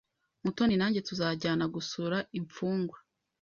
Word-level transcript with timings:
Mutoni 0.43 0.75
nanjye 0.77 0.99
tuzajyana 1.07 1.65
gusura 1.75 2.17
imfungwa. 2.39 2.97